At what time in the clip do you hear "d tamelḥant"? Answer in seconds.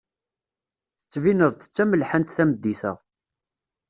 1.67-2.33